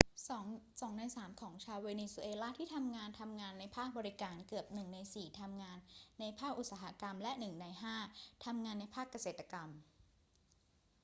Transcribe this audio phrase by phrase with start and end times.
[0.45, 5.77] 2 ใน 3 ของชาวเวเนซุเอลาที่ทำงานทำงานในภาคบริการ เกือบ 1 ใน 4 ทำงาน
[6.19, 7.65] ในภาคอุตสาหกรรม และ 1 ใน
[8.05, 9.69] 5 ทำงานในภาคเกษตรกรรม